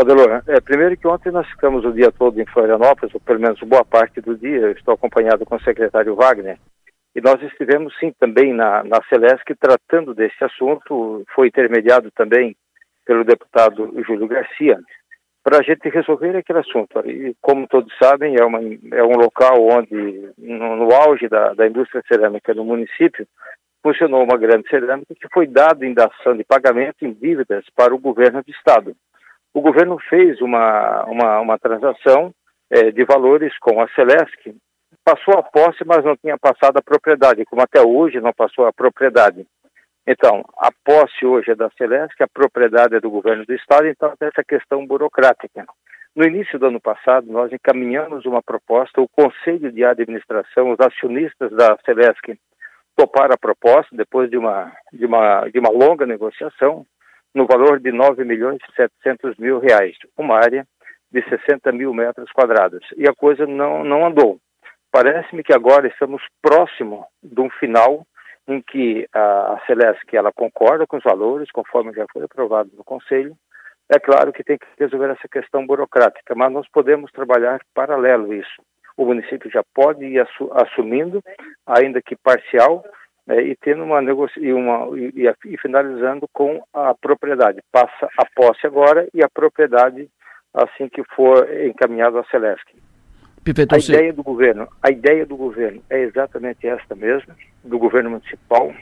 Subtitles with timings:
[0.00, 3.58] Odelor, é, primeiro que ontem nós ficamos o dia todo em Florianópolis, ou pelo menos
[3.62, 6.56] boa parte do dia, eu estou acompanhado com o secretário Wagner,
[7.16, 12.54] e nós estivemos sim também na, na Celesc tratando desse assunto, foi intermediado também
[13.04, 14.78] pelo deputado Júlio Garcia,
[15.42, 17.00] para a gente resolver aquele assunto.
[17.04, 18.60] E como todos sabem, é, uma,
[18.92, 23.26] é um local onde, no, no auge da, da indústria cerâmica no município,
[23.82, 27.98] funcionou uma grande cerâmica que foi dada em dação de pagamento em dívidas para o
[27.98, 28.94] governo do estado.
[29.58, 32.32] O governo fez uma, uma, uma transação
[32.70, 34.54] é, de valores com a Celesc,
[35.04, 38.72] passou a posse, mas não tinha passado a propriedade, como até hoje não passou a
[38.72, 39.44] propriedade.
[40.06, 44.14] Então, a posse hoje é da Celesc, a propriedade é do governo do estado, então
[44.16, 45.66] tem essa questão burocrática.
[46.14, 51.50] No início do ano passado, nós encaminhamos uma proposta, o Conselho de Administração, os acionistas
[51.50, 52.38] da Celesc
[52.94, 56.86] toparam a proposta depois de uma, de uma, de uma longa negociação,
[57.34, 60.66] no valor de 9 milhões e 700 mil reais, uma área
[61.10, 62.84] de 60 mil metros quadrados.
[62.96, 64.38] E a coisa não, não andou.
[64.90, 68.06] Parece-me que agora estamos próximo de um final
[68.46, 73.36] em que a, Celeste ela concorda com os valores, conforme já foi aprovado no Conselho.
[73.90, 78.62] É claro que tem que resolver essa questão burocrática, mas nós podemos trabalhar paralelo isso.
[78.96, 81.22] O município já pode ir assumindo,
[81.66, 82.84] ainda que parcial,
[83.28, 84.00] é, e tendo uma
[84.38, 87.60] e, uma, e, e, finalizando com a propriedade.
[87.70, 90.08] Passa a posse agora e a propriedade
[90.54, 92.64] assim que for encaminhado à Celesc.
[93.44, 98.10] Perfeito, a ideia do governo, a ideia do governo é exatamente esta mesma, do governo
[98.10, 98.72] municipal,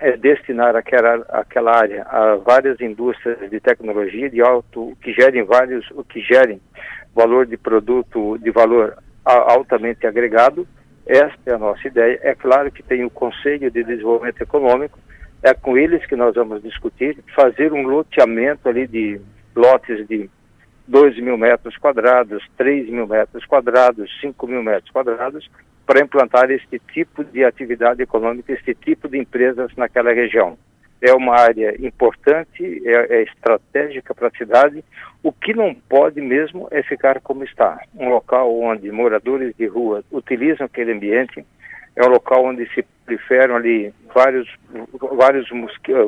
[0.00, 5.86] é destinar aquela, aquela área a várias indústrias de tecnologia de alto que gerem vários,
[6.08, 6.60] que gerem
[7.14, 10.66] valor de produto de valor altamente agregado
[11.06, 12.18] esta é a nossa ideia.
[12.22, 14.98] É claro que tem o Conselho de Desenvolvimento Econômico,
[15.42, 19.20] é com eles que nós vamos discutir, fazer um loteamento ali de
[19.54, 20.30] lotes de
[20.88, 25.50] 2 mil metros quadrados, 3 mil metros quadrados, 5 mil metros quadrados,
[25.86, 30.56] para implantar este tipo de atividade econômica, este tipo de empresas naquela região
[31.04, 34.82] é uma área importante, é, é estratégica para a cidade.
[35.22, 37.78] O que não pode mesmo é ficar como está.
[37.94, 41.44] Um local onde moradores de rua utilizam aquele ambiente,
[41.94, 44.48] é um local onde se proliferam ali vários,
[45.12, 45.46] vários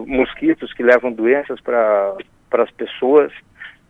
[0.07, 2.17] mosquitos que levam doenças para
[2.53, 3.31] as pessoas.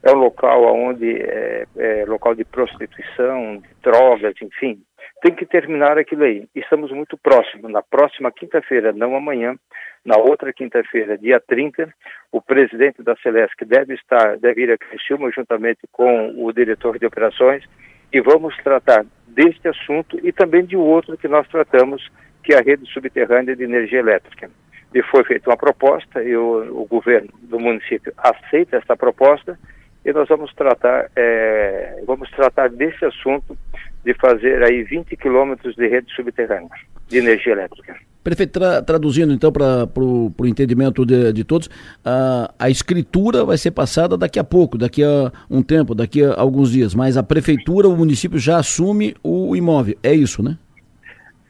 [0.03, 4.83] É um local onde é, é local de prostituição, de drogas, enfim.
[5.23, 6.47] Tem que terminar aquilo aí.
[6.55, 7.71] Estamos muito próximos.
[7.71, 9.57] Na próxima quinta-feira, não amanhã,
[10.05, 11.93] na outra quinta-feira, dia 30,
[12.31, 17.07] o presidente da Celesc deve estar, deve ir a Criciúma juntamente com o diretor de
[17.07, 17.65] operações
[18.13, 22.09] e vamos tratar deste assunto e também de outro que nós tratamos,
[22.43, 24.51] que é a rede subterrânea de energia elétrica.
[24.95, 29.59] E foi feita uma proposta e o, o governo do município aceita essa proposta
[30.05, 33.59] e nós vamos tratar, é, vamos tratar desse assunto
[34.07, 36.71] de fazer aí 20 quilômetros de rede subterrânea
[37.09, 37.97] de energia elétrica.
[38.23, 41.69] Prefeito, tra traduzindo então para o entendimento de, de todos,
[42.05, 46.35] a, a escritura vai ser passada daqui a pouco, daqui a um tempo, daqui a
[46.41, 50.57] alguns dias, mas a prefeitura, o município já assume o imóvel, é isso, né?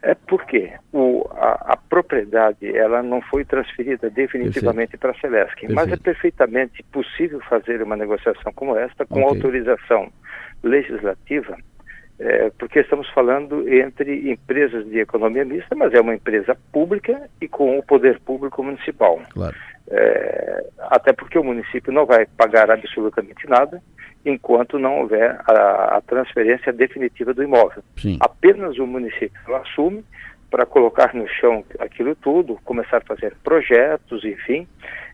[0.02, 5.90] É porque o, a, a, propriedade ela não foi transferida definitivamente para a Celesc, mas
[5.90, 9.36] é perfeitamente possível fazer uma negociação como esta com okay.
[9.36, 10.10] autorização
[10.62, 11.56] legislativa
[12.18, 17.48] é, porque estamos falando entre empresas de economia mista, mas é uma empresa pública e
[17.48, 19.20] com o poder público municipal.
[19.30, 19.54] Claro.
[19.88, 23.80] É, até porque o município não vai pagar absolutamente nada
[24.24, 27.82] enquanto não houver a, a transferência definitiva do imóvel.
[27.96, 28.16] Sim.
[28.20, 30.04] Apenas o município assume
[30.50, 34.66] para colocar no chão aquilo tudo, começar a fazer projetos, enfim,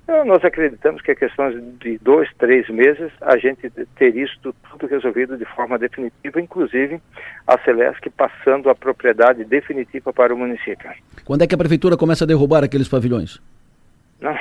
[0.03, 4.87] então, nós acreditamos que a questão de dois, três meses, a gente ter isso tudo
[4.87, 7.01] resolvido de forma definitiva, inclusive
[7.47, 10.91] a Celesc passando a propriedade definitiva para o município.
[11.25, 13.41] Quando é que a prefeitura começa a derrubar aqueles pavilhões?
[14.21, 14.37] Não,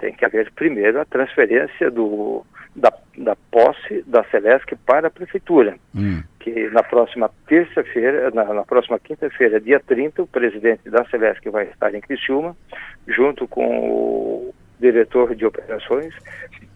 [0.00, 2.44] tem que haver primeiro a transferência do,
[2.74, 5.76] da, da posse da Celesc para a prefeitura.
[5.94, 6.22] Hum.
[6.40, 11.66] Que na próxima terça-feira, na, na, próxima quinta-feira, dia 30, o presidente da Celesc vai
[11.66, 12.56] estar em Criciúma,
[13.06, 16.14] junto com o diretor de operações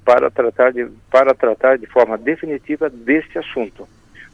[0.04, 3.88] para tratar de, para tratar de forma definitiva deste assunto.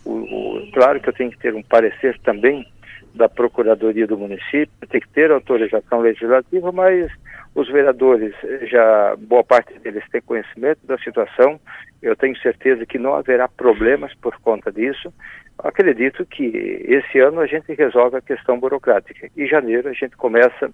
[0.05, 2.67] O, o, claro que eu tenho que ter um parecer também
[3.15, 7.11] da Procuradoria do município, tem que ter autorização legislativa, mas
[7.55, 8.33] os vereadores,
[8.71, 11.59] já boa parte deles tem conhecimento da situação,
[12.01, 15.13] eu tenho certeza que não haverá problemas por conta disso.
[15.59, 16.45] Acredito que
[16.87, 19.29] esse ano a gente resolve a questão burocrática.
[19.37, 20.71] Em janeiro a gente começa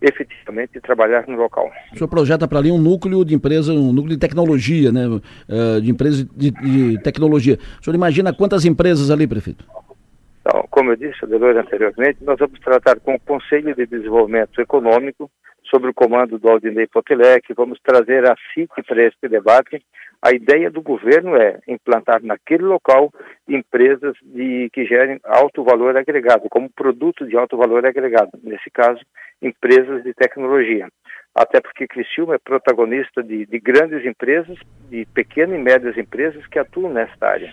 [0.00, 1.70] efetivamente trabalhar no local.
[1.92, 5.06] O senhor projeta para ali um núcleo de empresa, um núcleo de tecnologia, né?
[5.06, 7.58] Uh, de empresas de, de, tecnologia.
[7.80, 9.64] O senhor imagina quantas empresas ali, prefeito?
[10.40, 15.30] Então, como eu disse, Adelor, anteriormente, nós vamos tratar com o Conselho de Desenvolvimento Econômico,
[15.70, 19.82] sobre o comando do Aldinei Potelec, vamos trazer a CIT para este debate.
[20.22, 23.12] A ideia do governo é implantar naquele local
[23.48, 29.00] empresas de, que gerem alto valor agregado, como produto de alto valor agregado, nesse caso,
[29.42, 30.88] empresas de tecnologia.
[31.34, 34.58] Até porque Criciúma é protagonista de, de grandes empresas,
[34.88, 37.52] de pequenas e médias empresas que atuam nesta área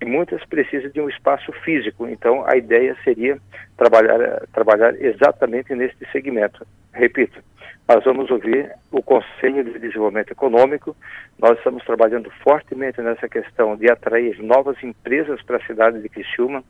[0.00, 2.06] e muitas precisam de um espaço físico.
[2.08, 3.38] Então, a ideia seria
[3.76, 6.66] trabalhar, trabalhar exatamente neste segmento.
[6.96, 7.38] Repito,
[7.86, 10.96] nós vamos ouvir o Conselho de Desenvolvimento Econômico.
[11.38, 16.64] Nós estamos trabalhando fortemente nessa questão de atrair novas empresas para a cidade de Criciúma,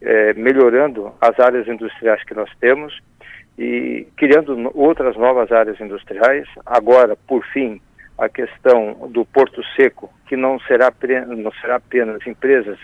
[0.00, 2.96] eh, melhorando as áreas industriais que nós temos
[3.58, 6.48] e criando outras novas áreas industriais.
[6.64, 7.80] Agora, por fim,
[8.16, 10.92] a questão do Porto Seco, que não será,
[11.26, 12.78] não será apenas empresas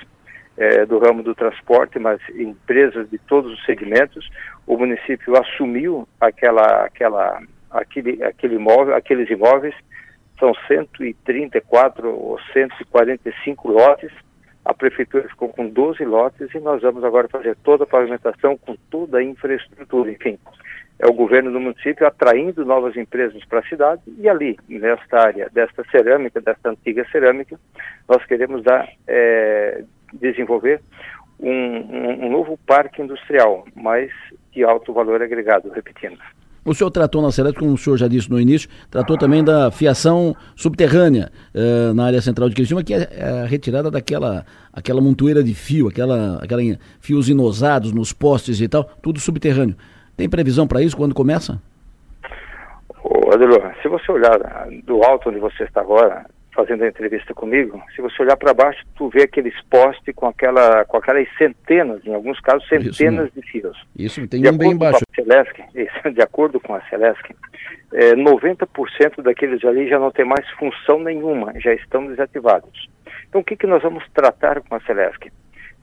[0.59, 4.29] é, do ramo do transporte, mas empresas de todos os segmentos.
[4.67, 7.41] O município assumiu aquela, aquela,
[7.71, 9.75] aquele, aquele imóvel, aqueles imóveis,
[10.39, 14.13] são 134 ou 145 lotes.
[14.65, 18.77] A prefeitura ficou com 12 lotes e nós vamos agora fazer toda a pavimentação com
[18.91, 20.39] toda a infraestrutura, enfim
[20.99, 25.49] é o governo do município atraindo novas empresas para a cidade e ali, nesta área
[25.53, 27.59] desta cerâmica, desta antiga cerâmica,
[28.09, 30.81] nós queremos dar, é, desenvolver
[31.41, 34.11] um, um, um, novo parque industrial, mas
[34.53, 36.19] de alto valor agregado, repetindo.
[36.65, 39.71] O senhor tratou na Celeste, como o senhor já disse no início, tratou também da
[39.71, 45.01] fiação subterrânea uh, na área central de Criciúma, que é, é a retirada daquela aquela
[45.01, 46.61] montoeira de fio, aquela, aquela
[47.01, 49.77] fios inosados nos postes e tal, tudo subterrâneo.
[50.17, 51.61] Tem previsão para isso quando começa?
[53.03, 54.39] Ô, Adelor, se você olhar
[54.85, 56.27] do alto onde você está agora,
[56.59, 60.85] fazendo a entrevista comigo, se você olhar para baixo, tu vê aqueles postes com, aquela,
[60.87, 63.87] com aquelas centenas, em alguns casos, centenas isso, de fios.
[63.97, 65.05] Isso, tem de um bem embaixo.
[65.15, 65.55] Celesc,
[66.13, 67.33] de acordo com a Celesc,
[67.93, 72.89] é, 90% daqueles ali já não tem mais função nenhuma, já estão desativados.
[73.29, 75.31] Então, o que, que nós vamos tratar com a Celesc?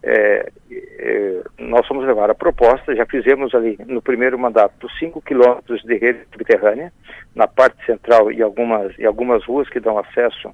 [0.03, 0.51] É,
[0.99, 5.97] é, nós vamos levar a proposta, já fizemos ali no primeiro mandato 5 quilômetros de
[5.97, 6.91] rede subterrânea,
[7.33, 10.51] na parte central e algumas, e algumas ruas que dão acesso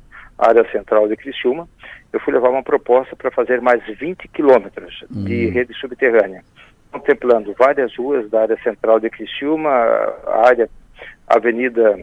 [0.48, 1.68] área central de Criciúma.
[2.12, 6.44] Eu fui levar uma proposta para fazer mais 20 quilômetros de rede subterrânea,
[6.92, 10.70] contemplando várias ruas da área central de Criciúma, a área
[11.28, 12.00] avenida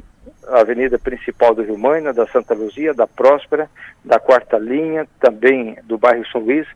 [0.47, 3.69] a avenida principal do Rio Maina, da Santa Luzia, da Próspera,
[4.05, 6.67] da Quarta Linha, também do bairro São Luís,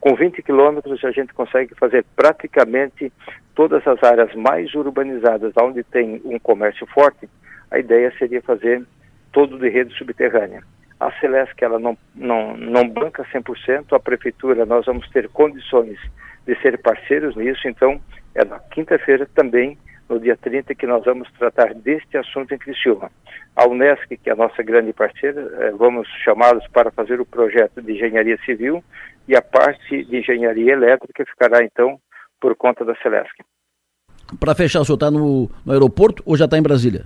[0.00, 3.12] com 20 quilômetros a gente consegue fazer praticamente
[3.54, 7.28] todas as áreas mais urbanizadas, onde tem um comércio forte.
[7.70, 8.84] A ideia seria fazer
[9.30, 10.62] todo de rede subterrânea.
[11.06, 15.98] A Celeste, ela não, não, não banca 100%, a prefeitura, nós vamos ter condições
[16.46, 18.00] de ser parceiros nisso, então
[18.34, 19.76] é na quinta-feira também,
[20.08, 23.10] no dia 30, que nós vamos tratar deste assunto em Criciúma.
[23.56, 27.82] A Unesc, que é a nossa grande parceira, eh, vamos chamá-los para fazer o projeto
[27.82, 28.82] de engenharia civil
[29.26, 31.98] e a parte de engenharia elétrica ficará então
[32.40, 33.32] por conta da Celesc.
[34.38, 37.04] Para fechar, o senhor está no, no, aeroporto ou já está em Brasília?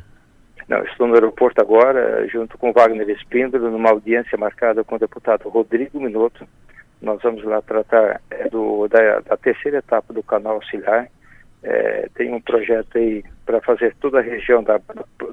[0.69, 5.49] Não, estou no aeroporto agora, junto com Wagner Espíndola, numa audiência marcada com o deputado
[5.49, 6.47] Rodrigo Minotto.
[7.01, 11.09] Nós vamos lá tratar é, do, da, da, terceira etapa do canal auxiliar.
[11.63, 14.81] É, tem um projeto aí para fazer toda a região da,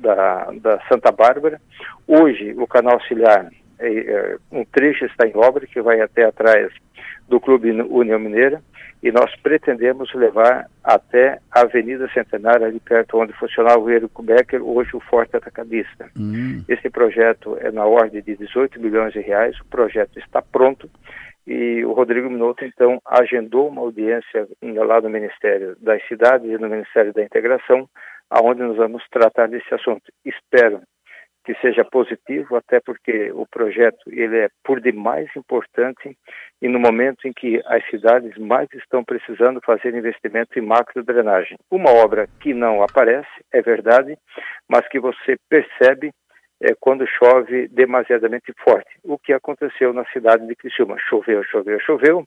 [0.01, 1.59] da, da Santa Bárbara.
[2.07, 3.49] Hoje, o canal auxiliar
[3.79, 6.71] é, é, um trecho está em obra que vai até atrás
[7.27, 8.61] do Clube União Mineira
[9.03, 14.65] e nós pretendemos levar até a Avenida Centenária, ali perto onde funcionava o Eurico Becker,
[14.65, 16.10] hoje o Forte Atacadista.
[16.17, 16.63] Uhum.
[16.69, 20.89] Esse projeto é na ordem de 18 milhões de reais, o projeto está pronto
[21.45, 26.69] e o Rodrigo Minotto, então, agendou uma audiência lá no Ministério das Cidades e no
[26.69, 27.89] Ministério da Integração,
[28.29, 30.03] aonde nós vamos tratar desse assunto.
[30.24, 30.79] Espero
[31.43, 36.17] que seja positivo, até porque o projeto ele é por demais importante
[36.62, 41.57] e no momento em que as cidades mais estão precisando fazer investimento em macro drenagem.
[41.69, 44.17] Uma obra que não aparece, é verdade,
[44.69, 46.12] mas que você percebe
[46.62, 48.89] é, quando chove demasiadamente forte.
[49.03, 50.95] O que aconteceu na cidade de Criciúma?
[51.09, 52.25] Choveu, choveu, choveu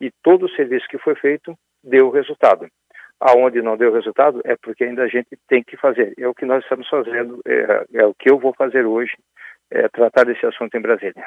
[0.00, 1.54] e todo o serviço que foi feito
[1.84, 2.66] deu resultado
[3.20, 6.14] aonde não deu resultado é porque ainda a gente tem que fazer.
[6.18, 9.12] É o que nós estamos fazendo, é, é o que eu vou fazer hoje,
[9.70, 11.24] é tratar desse assunto em Brasília.